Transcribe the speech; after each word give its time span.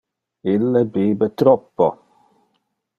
Ille 0.53 0.81
bibe 0.95 1.29
troppo. 1.43 1.93